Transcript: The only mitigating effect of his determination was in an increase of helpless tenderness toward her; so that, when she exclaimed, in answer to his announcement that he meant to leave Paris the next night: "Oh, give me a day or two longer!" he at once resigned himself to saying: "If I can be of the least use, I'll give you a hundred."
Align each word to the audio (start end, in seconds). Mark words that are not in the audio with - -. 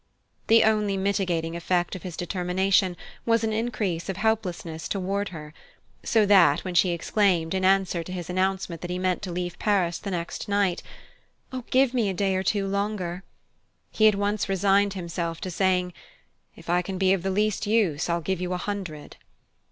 The 0.47 0.63
only 0.63 0.97
mitigating 0.97 1.55
effect 1.55 1.95
of 1.95 2.01
his 2.01 2.17
determination 2.17 2.97
was 3.23 3.43
in 3.43 3.53
an 3.53 3.59
increase 3.59 4.09
of 4.09 4.17
helpless 4.17 4.63
tenderness 4.63 4.87
toward 4.87 5.29
her; 5.29 5.53
so 6.03 6.25
that, 6.25 6.61
when 6.61 6.73
she 6.73 6.89
exclaimed, 6.89 7.53
in 7.53 7.63
answer 7.63 8.03
to 8.03 8.11
his 8.11 8.27
announcement 8.27 8.81
that 8.81 8.89
he 8.89 8.97
meant 8.97 9.21
to 9.21 9.31
leave 9.31 9.59
Paris 9.59 9.99
the 9.99 10.09
next 10.09 10.49
night: 10.49 10.81
"Oh, 11.53 11.65
give 11.69 11.93
me 11.93 12.09
a 12.09 12.15
day 12.15 12.35
or 12.35 12.41
two 12.41 12.65
longer!" 12.67 13.21
he 13.91 14.07
at 14.07 14.15
once 14.15 14.49
resigned 14.49 14.95
himself 14.95 15.39
to 15.41 15.51
saying: 15.51 15.93
"If 16.55 16.67
I 16.67 16.81
can 16.81 16.97
be 16.97 17.13
of 17.13 17.21
the 17.21 17.29
least 17.29 17.67
use, 17.67 18.09
I'll 18.09 18.21
give 18.21 18.41
you 18.41 18.53
a 18.53 18.57
hundred." 18.57 19.17